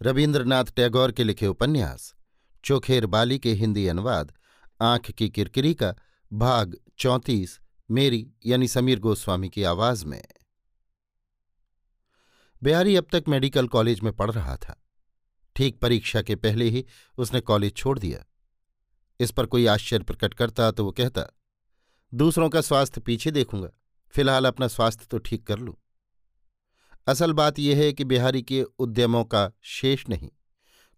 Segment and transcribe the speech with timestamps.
[0.00, 2.14] रविन्द्रनाथ टैगोर के लिखे उपन्यास,
[2.64, 4.32] चोखेर बाली के हिंदी अनुवाद,
[4.80, 5.94] आँख की किरकिरी का
[6.32, 7.58] भाग चौंतीस,
[7.90, 10.22] मेरी यानी समीर गोस्वामी की आवाज़ में।
[12.62, 14.76] बिहारी अब तक मेडिकल कॉलेज में पढ़ रहा था।
[15.56, 16.84] ठीक परीक्षा के पहले ही
[17.18, 18.24] उसने कॉलेज छोड़ दिया।
[19.20, 21.26] इस पर कोई आश्चर्य प्रकट करता तो वो कहता,
[22.12, 23.70] दूसरों का स्वास्थ्य पीछे देखूँगा,
[24.14, 25.74] फ़िलहाल अपना स्वास्थ्य तो ठीक कर लूँ।
[27.06, 30.28] असल बात यह है कि बिहारी के उद्यमों का शेष नहीं।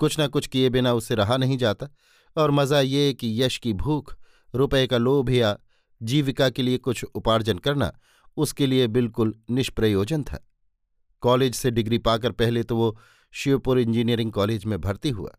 [0.00, 1.88] कुछ न कुछ किए बिना उसे रहा नहीं जाता
[2.36, 4.14] और मज़ा ये कि यश की भूख,
[4.54, 5.56] रुपए का लोभ या
[6.00, 7.92] जीविका के लिए कुछ उपार्जन करना
[8.36, 10.38] उसके लिए बिल्कुल निष्प्रयोजन था।
[11.22, 12.96] कॉलेज से डिग्री पाकर पहले तो वो
[13.32, 15.30] शिवपुर इंजीनियरिंग कॉलेज में भर्ती हुआ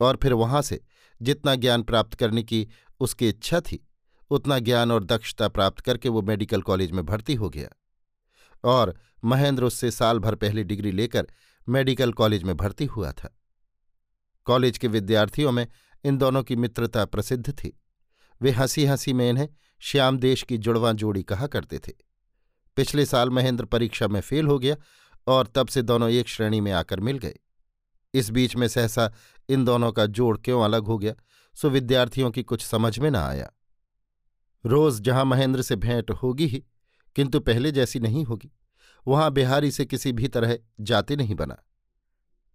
[0.00, 0.80] और फिर वहाँ से
[1.20, 2.66] जितना ज्ञान प्राप्त करने की
[3.00, 3.78] उसकी इच्छा थी,
[4.30, 7.68] उतना ज्ञान और दक्षता प्राप्त करके वो मेडिकल कॉलेज में भर्ती हो गया।
[8.64, 11.26] और महेंद्र उससे साल भर पहले डिग्री लेकर
[11.68, 13.38] मेडिकल कॉलेज में भर्ती हुआ था।
[14.44, 15.66] कॉलेज के विद्यार्थियों में
[16.04, 17.80] इन दोनों की मित्रता प्रसिद्ध थी।
[18.42, 19.48] वे हँसी हँसी में इन्हें
[19.80, 21.92] श्याम देश की जुड़वां जोड़ी कहा करते थे।
[22.76, 24.76] पिछले साल महेंद्र परीक्षा में फेल हो गया
[25.26, 27.34] और तब से दोनों एक श्रेणी में आकर मिल गए।
[28.14, 29.12] इस बीच में सहसा
[29.48, 31.14] इन दोनों का जोड़ क्यों अलग हो गया,
[31.54, 33.52] सो विद्यार्थियों की कुछ समझ में न आया।
[34.66, 36.64] रोज जहाँ महेंद्र से भेंट होगी ही,
[37.16, 38.52] किंतु पहले जैसी नहीं होगी।
[39.06, 41.56] वहाँ बिहारी से किसी भी तरह जाति नहीं बना।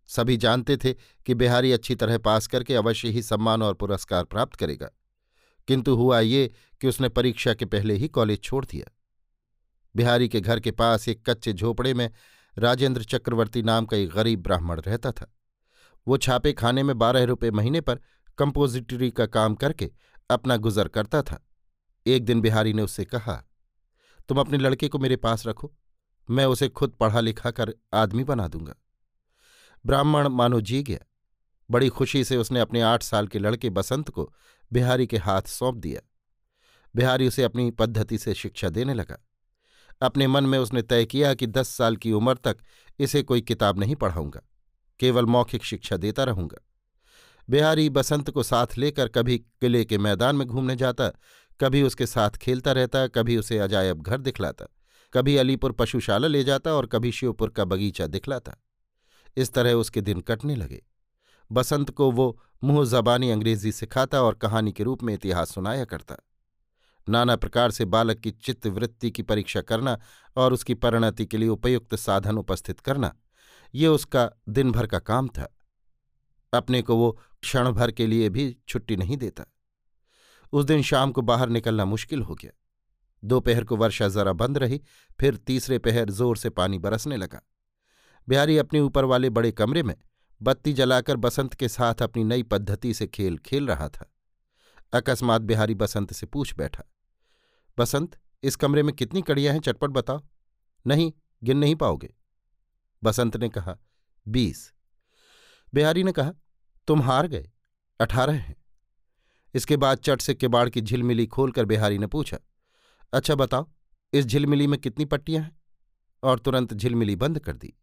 [0.07, 0.93] सभी जानते थे
[1.25, 4.89] कि बिहारी अच्छी तरह पास करके अवश्य ही सम्मान और पुरस्कार प्राप्त करेगा।
[5.67, 8.91] किंतु हुआ ये कि उसने परीक्षा के पहले ही कॉलेज छोड़ दिया।
[9.95, 12.11] बिहारी के घर के पास एक कच्चे झोपड़े में
[12.57, 15.33] राजेंद्र चक्रवर्ती नाम का एक गरीब ब्राह्मण रहता था।
[16.07, 17.99] वो छापे खाने में बारह रुपये महीने पर
[18.37, 19.91] कंपोजिटरी का काम करके
[20.29, 21.47] अपना गुजर करता था।
[22.07, 23.43] एक दिन बिहारी ने उससे कहा,
[24.29, 25.73] तुम अपने लड़के को मेरे पास रखो।
[26.29, 28.73] मैं उसे खुद पढ़ा लिखा कर आदमी बना दूँगा।
[29.85, 30.99] ब्राह्मण मानो जी गया।
[31.69, 34.31] बड़ी खुशी से उसने अपने आठ साल के लड़के बसंत को
[34.71, 36.01] बिहारी के हाथ सौंप दिया।
[36.95, 39.17] बिहारी उसे अपनी पद्धति से शिक्षा देने लगा।
[40.01, 42.57] अपने मन में उसने तय किया कि दस साल की उम्र तक
[42.99, 44.41] इसे कोई किताब नहीं पढ़ाऊँगा,
[44.99, 46.57] केवल मौखिक शिक्षा देता रहूँगा।
[47.47, 51.09] बिहारी बसंत को साथ लेकर कभी किले के मैदान में घूमने जाता,
[51.59, 54.65] कभी उसके साथ खेलता रहता, कभी उसे अजायब घर दिखलाता।
[55.13, 58.55] कभी अलीपुर पशुशाला ले जाता और कभी शिवपुर का बगीचा दिखलाता।
[59.37, 60.85] इस तरह उसके दिन कटने लगे।
[61.51, 66.15] बसंत को वो मुँह जबानी अंग्रेज़ी सिखाता और कहानी के रूप में इतिहास सुनाया करता।
[67.07, 69.99] नाना प्रकार से बालक की चित्तवृत्ति की परीक्षा करना
[70.37, 73.13] और उसकी परिणति के लिए उपयुक्त साधन उपस्थित करना,
[73.73, 75.53] ये उसका दिन भर का काम था।
[76.53, 79.43] अपने को वो क्षण भर के लिए भी छुट्टी नहीं देता।
[80.53, 82.51] उस दिन शाम को बाहर निकलना मुश्किल हो गया।
[83.23, 84.81] दोपहर को वर्षा जरा बंद रही,
[85.19, 87.41] फिर तीसरे पहर ज़ोर से पानी बरसने लगा।
[88.27, 89.95] बिहारी अपने ऊपर वाले बड़े कमरे में
[90.41, 94.11] बत्ती जलाकर बसंत के साथ अपनी नई पद्धति से खेल खेल रहा था।
[94.93, 96.83] अकस्मात बिहारी बसंत से पूछ बैठा,
[97.77, 100.21] बसंत, इस कमरे में कितनी कड़ियाँ हैं, चटपट बताओ।
[100.85, 101.11] नहीं,
[101.41, 102.13] गिन नहीं पाओगे?
[103.03, 103.77] बसंत ने कहा,
[104.25, 104.71] बीस।
[105.73, 106.31] बिहारी ने कहा,
[106.87, 107.49] तुम हार गए,
[107.99, 108.55] अठारह हैं।
[109.53, 112.37] इसके बाद चट से किबाड़ की झिलमिली खोलकर बिहारी ने पूछा
[113.13, 113.69] अच्छा बताओ,
[114.13, 115.61] इस झिलमिली में कितनी पट्टियाँ हैं?
[116.23, 117.73] और तुरंत झिलमिली बंद कर दी।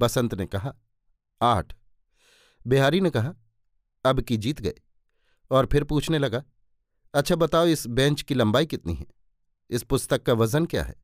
[0.00, 0.74] बसंत ने कहा,
[1.42, 1.76] आठ।
[2.66, 3.34] बिहारी ने कहा,
[4.04, 4.74] अब की जीत गए।
[5.50, 6.44] और फिर पूछने लगा
[7.14, 9.06] अच्छा बताओ इस बेंच की लंबाई कितनी है?
[9.70, 10.94] इस पुस्तक का वज़न क्या है?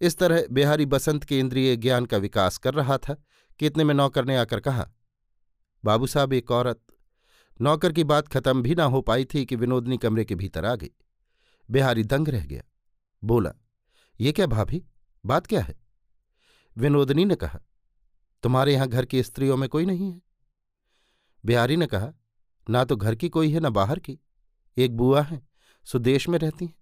[0.00, 3.14] इस तरह बिहारी बसंत के इंद्रिय ज्ञान का विकास कर रहा था
[3.58, 4.90] कि इतने में नौकर ने आकर कहा,
[5.84, 6.80] बाबू साहब, एक औरत।
[7.60, 10.76] नौकर की बात खत्म भी ना हो पाई थी कि विनोदनी कमरे के भीतर आ
[10.76, 10.90] गई।
[11.70, 12.62] बिहारी दंग रह गया।
[13.24, 13.52] बोला,
[14.20, 14.84] ये क्या भाभी?
[15.26, 15.76] बात क्या है?
[16.76, 17.60] विनोदनी ने कहा,
[18.42, 20.20] तुम्हारे यहाँ घर की स्त्रियों में कोई नहीं है?
[21.44, 22.12] बिहारी ने कहा,
[22.70, 24.18] ना तो घर की कोई है, ना बाहर की।
[24.76, 25.40] एक बुआ है
[25.84, 26.74] सुदेश में रहती हैं।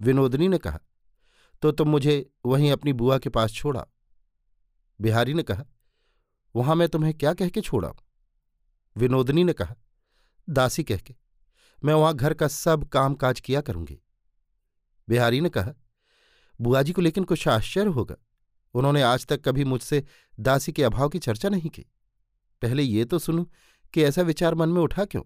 [0.00, 0.80] विनोदनी ने कहा
[1.62, 3.86] तो तुम मुझे वहीं अपनी बुआ के पास छोड़ा
[5.00, 5.64] बिहारी ने कहा,
[6.54, 7.92] वहाँ मैं तुम्हें क्या कह के छोड़ा
[8.96, 9.74] विनोदनी ने कहा,
[10.50, 11.14] दासी कह के।
[11.84, 13.98] मैं वहाँ घर का सब काम काज किया करूँगी।
[15.08, 15.72] बिहारी ने कहा,
[16.60, 18.16] बुआ जी को लेकिन कुछ आश्चर्य होगा।
[18.74, 20.04] उन्होंने आज तक कभी मुझसे
[20.40, 21.86] दासी के अभाव की चर्चा नहीं की।
[22.62, 23.44] पहले ये तो सुनूं
[23.92, 25.22] कि ऐसा विचार मन में उठा क्यों।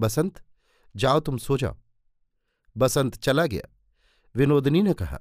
[0.00, 0.42] बसंत,
[0.96, 1.76] जाओ तुम सो जाओ।
[2.76, 3.76] बसंत चला गया।
[4.34, 5.20] विनोदनी ने कहा,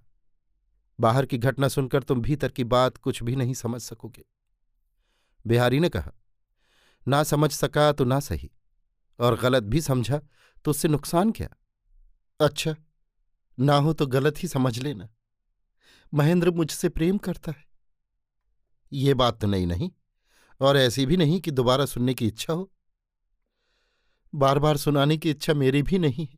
[1.00, 4.26] बाहर की घटना सुनकर तुम भीतर की बात कुछ भी नहीं समझ सकोगे।
[5.48, 6.12] बिहारी ने कहा,
[7.08, 8.52] ना समझ सका तो ना सही।
[9.20, 10.20] और गलत भी समझा
[10.66, 11.50] तो उससे नुकसान क्या?
[12.40, 12.76] अच्छा
[13.58, 15.08] ना हो तो गलत ही समझ लेना।
[16.14, 17.64] महेंद्र मुझसे प्रेम करता है।
[18.92, 19.90] ये बात तो नहीं नहीं,
[20.62, 22.72] और ऐसी भी नहीं कि दोबारा सुनने की इच्छा हो।
[24.34, 26.38] बार बार सुनाने की इच्छा मेरी भी नहीं है,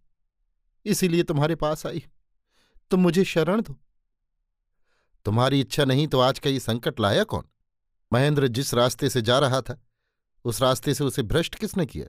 [0.85, 2.03] इसीलिए तुम्हारे पास आई
[2.91, 3.80] तुम मुझे शरण दो।
[5.25, 7.44] तुम्हारी इच्छा नहीं तो आज का ये संकट लाया कौन?
[8.12, 9.81] महेंद्र जिस रास्ते से जा रहा था,
[10.45, 12.07] उस रास्ते से उसे भ्रष्ट किसने किया?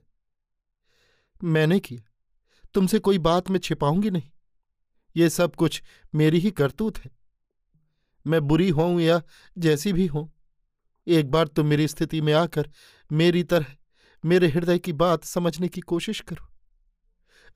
[1.41, 2.03] मैंने किया
[2.75, 4.31] तुमसे कोई बात मैं छिपाऊँगी नहीं।
[5.17, 5.83] ये सब कुछ
[6.15, 7.11] मेरी ही करतूत है।
[8.27, 9.21] मैं बुरी होऊं या
[9.59, 10.27] जैसी भी हों,
[11.07, 12.71] एक बार तुम मेरी स्थिति में आकर
[13.11, 13.77] मेरी तरह
[14.25, 16.47] मेरे हृदय की बात समझने की कोशिश करो।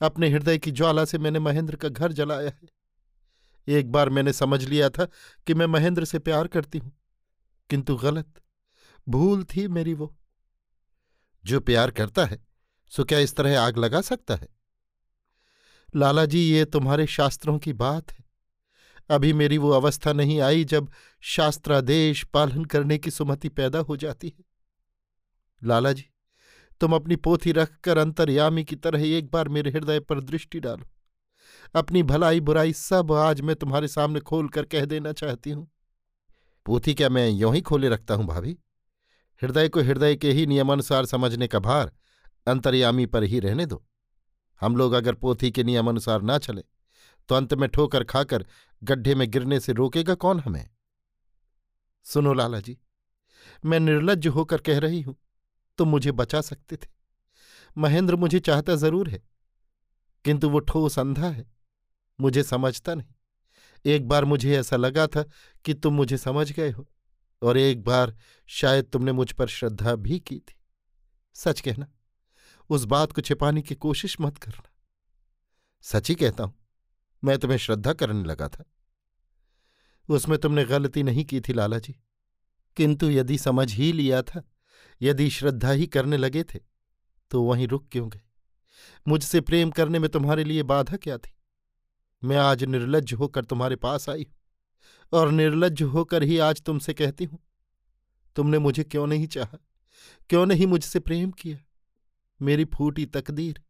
[0.01, 2.69] अपने हृदय की ज्वाला से मैंने महेंद्र का घर जलाया है।
[3.69, 5.05] एक बार मैंने समझ लिया था
[5.47, 6.93] कि मैं महेंद्र से प्यार करती हूँ,
[7.71, 8.41] किंतु गलत,
[9.09, 10.15] भूल थी मेरी वो।
[11.45, 12.39] जो प्यार करता है
[12.93, 14.49] सो क्या इस तरह आग लगा सकता है?
[15.97, 18.25] लाला जी, ये तुम्हारे शास्त्रों की बात है।
[19.11, 20.91] अभी मेरी वो अवस्था नहीं आई जब
[21.21, 24.45] शास्त्रादेश पालन करने की सुमति पैदा हो जाती है।
[25.65, 26.05] लाला जी,
[26.81, 30.89] तुम अपनी पोथी रखकर अंतर्यामी की तरह एक बार मेरे हृदय पर दृष्टि डालो।
[31.75, 35.71] अपनी भलाई बुराई सब आज मैं तुम्हारे सामने खोल कर कह देना चाहती हूँ।
[36.67, 38.59] पोथी क्या मैं यों ही खोले रखता हूँ भाभी?
[39.43, 41.93] हृदय को हृदय के ही नियमानुसार समझने का भार
[42.47, 43.85] अंतर्यामी पर ही रहने दो।
[44.61, 46.63] हम लोग अगर पोथी के नियमानुसार ना चले
[47.29, 48.45] तो अंत में ठोकर खाकर
[48.83, 50.69] गड्ढे में गिरने से रोकेगा कौन हमें?
[52.07, 52.77] सुनो लाला जी
[53.65, 55.17] मैं निर्लज होकर कह रही हूँ,
[55.79, 56.89] तुम मुझे बचा सकते थे।
[57.77, 59.23] महेंद्र मुझे चाहता ज़रूर है,
[60.25, 61.45] किंतु वो ठोस अंधा है,
[62.19, 63.15] मुझे समझता नहीं।
[63.85, 65.25] एक बार मुझे ऐसा लगा था
[65.65, 66.87] कि तुम मुझे समझ गए हो,
[67.43, 68.17] और एक बार
[68.49, 70.55] शायद तुमने मुझ पर श्रद्धा भी की थी।
[71.37, 71.87] सच कहना
[72.71, 74.69] उस बात को छिपाने की कोशिश मत करना।
[75.85, 76.55] सच ही कहता हूँ,
[77.23, 78.65] मैं तुम्हें श्रद्धा करने लगा था।
[80.09, 81.95] उसमें तुमने गलती नहीं की थी, लाला जी।
[82.77, 84.43] किंतु यदि समझ ही लिया था,
[85.01, 86.59] यदि श्रद्धा ही करने लगे थे
[87.31, 88.21] तो वहीं रुक क्यों गए?
[89.07, 91.33] मुझसे प्रेम करने में तुम्हारे लिए बाधा क्या थी?
[92.23, 94.35] मैं आज निर्लज होकर तुम्हारे पास आई हूँ,
[95.13, 97.39] और निर्लज होकर ही आज तुमसे कहती हूँ,
[98.37, 99.59] तुमने मुझे क्यों नहीं चाहा?
[100.31, 101.59] क्यों नहीं मुझसे प्रेम किया?
[102.43, 103.63] मेरी फूटी तकदीर।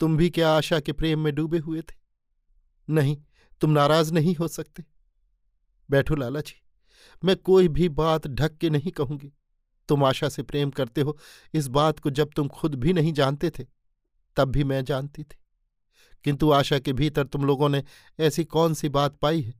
[0.00, 1.94] तुम भी क्या आशा के प्रेम में डूबे हुए थे?
[2.90, 3.16] नहीं,
[3.60, 4.84] तुम नाराज़ नहीं हो सकते।
[5.90, 6.62] बैठो लाला जी,
[7.24, 9.32] मैं कोई भी बात ढक के नहीं कहूँगी।
[9.88, 11.18] तुम आशा से प्रेम करते हो,
[11.54, 13.66] इस बात को जब तुम खुद भी नहीं जानते थे,
[14.36, 15.36] तब भी मैं जानती थी।
[16.24, 17.84] किंतु आशा के भीतर तुम लोगों ने
[18.20, 19.54] ऐसी कौन सी बात पाई है?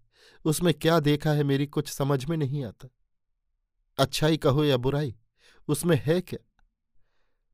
[0.44, 2.88] उसमें क्या देखा है मेरी कुछ समझ में नहीं आता।
[3.99, 5.16] अच्छाई कहो या बुराई,
[5.68, 6.49] उसमें है क्या?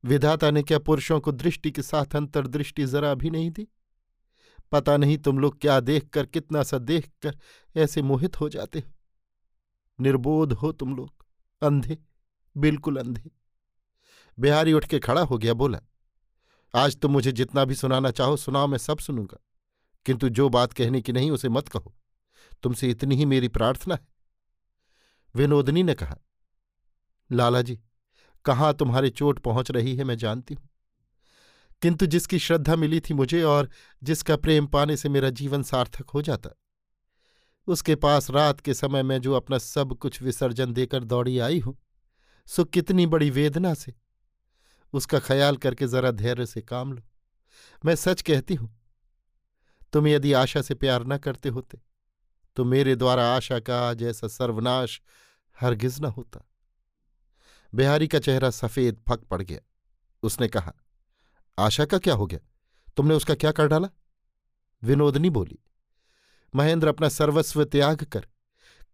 [0.05, 3.67] विधाता ने क्या पुरुषों को दृष्टि के साथ अंतर्दृष्टि जरा भी नहीं दी?
[4.71, 7.37] पता नहीं तुम लोग क्या देखकर, कितना सा देखकर
[7.77, 8.91] ऐसे मोहित हो जाते हो।
[9.99, 11.25] निर्बोध हो तुम लोग,
[11.63, 11.97] अंधे,
[12.57, 13.31] बिल्कुल अंधे।
[14.39, 15.81] बिहारी उठ के खड़ा हो गया, बोला,
[16.75, 19.37] आज तुम मुझे जितना भी सुनाना चाहो, सुनाओ, मैं सब सुनूँगा।
[20.05, 21.95] किंतु जो बात कहने की नहीं, उसे मत कहो।
[22.63, 24.07] तुमसे इतनी ही मेरी प्रार्थना है।
[25.35, 26.17] विनोदनी ने कहा,
[27.31, 27.79] लाला जी
[28.45, 30.67] कहाँ तुम्हारी चोट पहुँच रही है मैं जानती हूँ।
[31.81, 33.69] किंतु जिसकी श्रद्धा मिली थी मुझे और
[34.01, 36.49] जिसका प्रेम पाने से मेरा जीवन सार्थक हो जाता,
[37.67, 41.77] उसके पास रात के समय में जो अपना सब कुछ विसर्जन देकर दौड़ी आई हूँ,
[42.47, 43.93] सो कितनी बड़ी वेदना से,
[44.93, 47.01] उसका ख्याल करके जरा धैर्य से काम लो।
[47.83, 48.69] मैं सच कहती हूँ
[49.93, 51.77] तुम यदि आशा से प्यार न करते होते
[52.57, 55.01] तो मेरे द्वारा आशा का जैसा सर्वनाश
[55.57, 56.45] हरगिज न होता।
[57.75, 59.59] बिहारी का चेहरा सफ़ेद फक पड़ गया।
[60.23, 60.73] उसने कहा
[61.59, 62.39] आशा का क्या हो गया?
[62.97, 63.89] तुमने उसका क्या कर डाला?
[64.83, 65.59] विनोदनी बोली
[66.55, 68.27] महेंद्र अपना सर्वस्व त्याग कर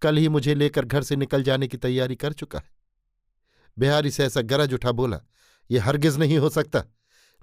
[0.01, 2.72] कल ही मुझे लेकर घर से निकल जाने की तैयारी कर चुका है।
[3.79, 5.22] बिहारी से ऐसा गरज उठा बोला
[5.72, 6.84] ये हरगिज नहीं हो सकता।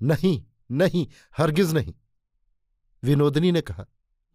[0.03, 1.07] नहीं नहीं
[1.39, 1.95] हरगिज नहीं।
[3.03, 3.87] विनोदनी ने कहा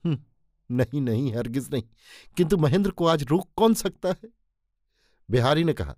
[0.05, 0.23] हम्म,
[0.71, 1.83] नहीं नहीं हरगिज नहीं।
[2.37, 4.29] किंतु महेंद्र को आज रोक कौन सकता है?
[5.29, 5.95] बिहारी ने कहा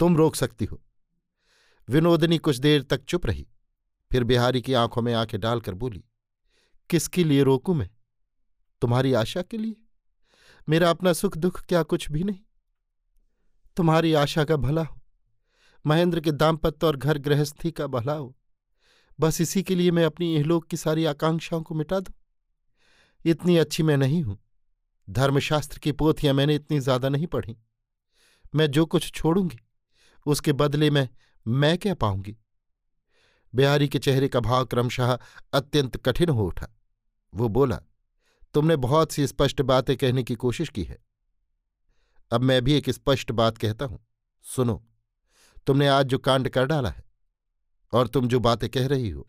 [0.00, 0.80] तुम रोक सकती हो।
[1.88, 3.46] विनोदनी कुछ देर तक चुप रही,
[4.10, 6.04] फिर बिहारी की आँखों में आँखें डालकर बोली,
[6.90, 7.88] किसके लिए रोकू मैं?
[8.82, 9.76] तुम्हारी आशा के लिए?
[10.68, 12.38] मेरा अपना सुख दुख क्या कुछ भी नहीं?
[13.76, 15.00] तुम्हारी आशा का भला हो,
[15.84, 18.34] महेंद्र के दाम्पत्य और घर गृहस्थी का भला हो,
[19.18, 22.14] बस इसी के लिए मैं अपनी इहलोक की सारी आकांक्षाओं को मिटा दूँ?
[23.24, 24.38] इतनी अच्छी मैं नहीं हूँ।
[25.08, 27.56] धर्मशास्त्र की पोथियाँ मैंने इतनी ज़्यादा नहीं पढ़ी।
[28.54, 29.58] मैं जो कुछ छोड़ूँगी
[30.26, 31.08] उसके बदले में
[31.46, 32.36] मैं क्या पाऊँगी?
[33.54, 35.18] बिहारी के चेहरे का भाव क्रमशः
[35.52, 36.68] अत्यंत कठिन हो उठा।
[37.34, 37.80] वो बोला,
[38.54, 40.98] तुमने बहुत सी स्पष्ट बातें कहने की कोशिश की है।
[42.32, 44.06] अब मैं भी एक स्पष्ट बात कहता हूँ।
[44.42, 44.84] सुनो,
[45.66, 47.04] तुमने आज जो कांड कर डाला है
[47.92, 49.28] और तुम जो बातें कह रही हो,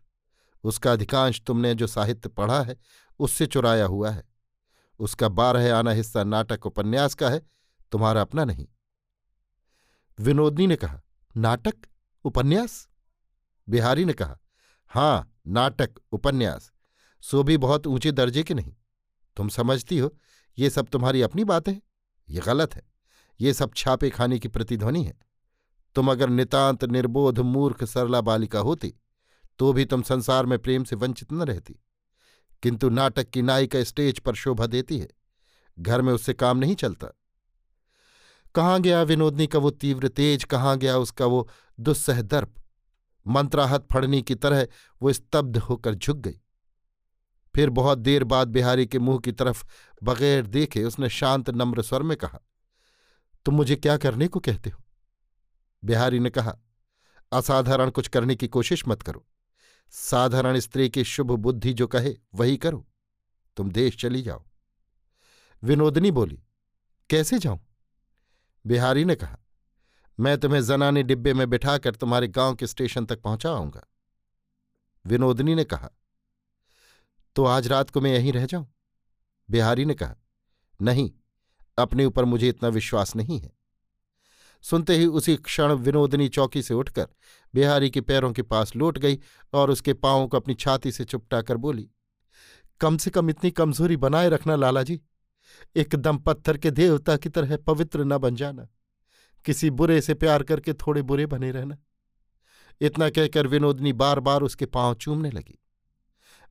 [0.64, 2.78] उसका अधिकांश तुमने जो साहित्य पढ़ा है,
[3.20, 4.24] उससे चुराया हुआ है।
[5.00, 7.42] उसका बारह आना हिस्सा नाटक उपन्यास का है,
[7.92, 8.68] तुम्हारा अपना नहीं।
[10.20, 11.02] विनोदनी ने कहा,
[11.38, 11.74] नाटक?
[12.24, 12.90] उपन्यास?
[13.70, 14.40] बिहारी ने कहा,
[14.88, 16.72] हाँ, नाटक, उपन्यास।
[17.22, 18.74] सो भी बहुत ऊँचे दर्जे के नहीं।
[19.38, 20.18] तुम समझती हो,
[20.58, 21.82] ये सब तुम्हारी अपनी बातें हैं।
[22.30, 22.84] ये गलत है।
[23.42, 25.14] ये सब छापे खाने की प्रतिध्वनि है।
[25.96, 28.94] तुम अगर नितांत, निर्बोध, मूर्ख, सरला बालिका होती
[29.60, 31.76] तो भी तुम संसार में प्रेम से वंचित न रहती।
[32.64, 35.08] किंतु नाटक की नायिका स्टेज पर शोभा देती है।
[35.80, 37.08] घर में उससे काम नहीं चलता।
[38.56, 42.54] कहाँ गया विनोदनी का वो तीव्र तेज, कहाँ गया उसका वो दुस्सह दर्प?
[43.28, 44.68] मंत्राहत फड़नी की तरह
[45.02, 46.40] वो स्तब्ध होकर झुक गई।
[47.56, 49.66] फिर बहुत देर बाद बिहारी के मुँह की तरफ़
[50.04, 52.40] बगैर देखे उसने शांत नम्र स्वर में कहा,
[53.46, 54.84] तुम मुझे क्या करने को कहते हो?
[55.84, 56.58] बिहारी ने कहा,
[57.32, 59.26] असाधारण कुछ करने की कोशिश मत करो।
[59.90, 62.88] साधारण स्त्री की शुभ बुद्धि जो कहे, वही करो।
[63.58, 64.44] तुम देश चली जाओ।
[65.64, 66.44] विनोदनी बोली,
[67.10, 67.60] कैसे जाऊँ?
[68.66, 69.38] बिहारी ने कहा,
[70.18, 73.86] मैं तुम्हें जनाने डिब्बे में बिठाकर तुम्हारे गाँव के स्टेशन तक पहुंचाऊँगा
[75.06, 75.90] विनोदनी ने कहा
[77.36, 78.68] तो आज रात को मैं यहीं रह जाऊँ?
[79.50, 80.16] बिहारी ने कहा,
[80.80, 81.12] नहीं,
[81.78, 83.52] अपने ऊपर मुझे इतना विश्वास नहीं है।
[84.64, 87.08] सुनते ही उसी क्षण विनोदनी चौकी से उठकर
[87.54, 89.20] बिहारी के पैरों के पास लौट गई
[89.54, 91.90] और उसके पांवों को अपनी छाती से चुपटाकर बोली,
[92.82, 95.00] कम से कम इतनी कमज़ोरी बनाए रखना लाला जी।
[95.76, 98.68] एकदम पत्थर के देवता की तरह पवित्र न बन जाना।
[99.46, 101.78] किसी बुरे से प्यार करके थोड़े बुरे बने रहना।
[102.82, 105.62] इतना कहकर विनोदनी बार बार उसके पाँव चूमने लगी।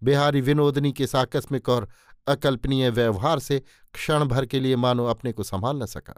[0.03, 1.89] बिहारी विनोदनी के साकस्मिक और
[2.27, 3.63] अकल्पनीय व्यवहार से
[3.95, 6.15] क्षण भर के लिए मानो अपने को संभाल न सका।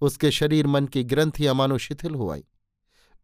[0.00, 2.44] उसके शरीर मन की ग्रंथियाँ मानो शिथिल हो आई।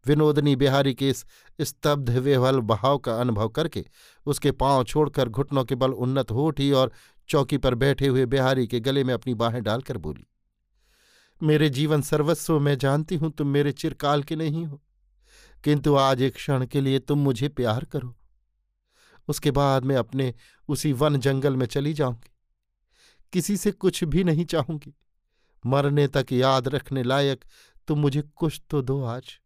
[0.07, 1.25] विनोदनी बिहारी के इस
[1.61, 3.85] स्तब्ध विहवल बहाव का अनुभव करके
[4.25, 6.91] उसके पाँव छोड़कर घुटनों के बल उन्नत हो उठी और
[7.31, 10.25] चौकी पर बैठे हुए बिहारी के गले में अपनी बाहें डालकर बोली,
[11.41, 14.81] मेरे जीवन सर्वस्व मैं जानती हूँ, तुम मेरे चिरकाल के नहीं हो।
[15.63, 18.15] किंतु आज एक क्षण के लिए तुम मुझे प्यार करो।
[19.27, 20.33] उसके बाद मैं अपने
[20.69, 22.29] उसी वन जंगल में चली जाऊँगी।
[23.33, 24.93] किसी से कुछ भी नहीं चाहूँगी।
[25.63, 27.45] मरने तक याद रखने लायक
[27.87, 29.39] तुम मुझे कुछ तो दो आज।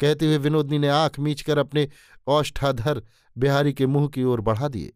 [0.00, 1.88] कहते हुए विनोदनी ने आँख मींचकर अपने
[2.26, 3.02] औष्ठाधर
[3.36, 4.92] बिहारी के मुँह की ओर बढ़ा दिए।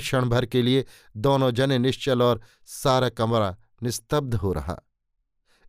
[0.00, 0.84] क्षण भर के लिए
[1.16, 4.76] दोनों जने निश्चल और सारा कमरा निस्तब्ध हो रहा।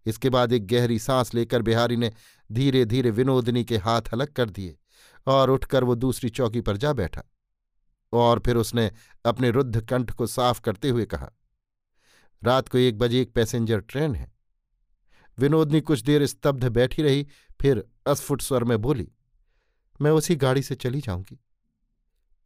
[0.06, 2.12] इसके बाद एक गहरी सांस लेकर बिहारी ने
[2.50, 4.78] धीरे धीरे विनोदनी के हाथ अलग कर दिए
[5.28, 7.24] और उठकर वो दूसरी चौकी पर जा बैठा
[8.14, 8.92] और फिर उसने
[9.26, 11.30] अपने रुद्ध कंठ को साफ़ करते हुए कहा,
[12.42, 14.32] रात को एक बजे एक पैसेंजर ट्रेन है।
[15.38, 17.28] विनोदनी कुछ देर स्तब्ध बैठी रही,
[17.62, 19.08] फिर अस्फुट स्वर में बोली,
[20.02, 21.40] मैं उसी गाड़ी से चली जाऊँगी।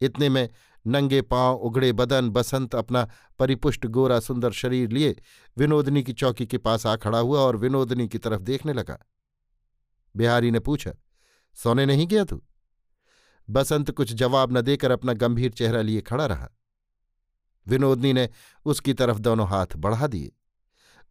[0.01, 0.49] इतने में
[0.87, 5.15] नंगे पाँव उगड़े बदन, बसंत अपना परिपुष्ट गोरा सुंदर शरीर लिए
[5.57, 8.97] विनोदनी की चौकी के पास आ खड़ा हुआ और विनोदनी की तरफ़ देखने लगा।
[10.15, 10.91] बिहारी ने पूछा,
[11.55, 12.43] सोने नहीं गया तू?
[13.49, 16.49] बसंत कुछ जवाब न देकर अपना गंभीर चेहरा लिए खड़ा रहा।
[17.67, 18.29] विनोदनी ने
[18.65, 20.31] उसकी तरफ़ दोनों हाथ बढ़ा दिए।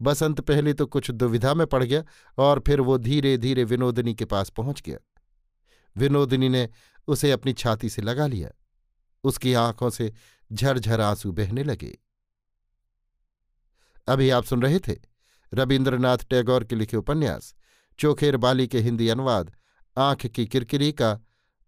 [0.03, 2.05] बसंत पहले तो कुछ दुविधा में पड़ गया
[2.39, 4.99] और फिर वो धीरे धीरे विनोदनी के पास पहुँच गया।
[5.97, 6.69] विनोदनी ने
[7.09, 8.51] उसे अपनी छाती से लगा लिया।
[9.25, 10.13] उसकी आँखों से
[10.53, 11.99] झरझर आँसू बहने लगे।
[14.09, 14.97] अभी आप सुन रहे थे
[15.55, 17.55] रविन्द्रनाथ टैगोर के लिखे उपन्यास,
[17.99, 19.53] चोखेर बाली के हिंदी अनुवाद,
[19.99, 21.21] आँख की किरकिरी का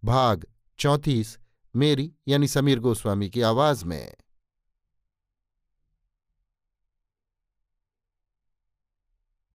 [0.04, 0.46] भाग
[0.78, 1.38] चौंतीस,
[1.76, 4.14] मेरी यानी समीर गोस्वामी की आवाज़ में।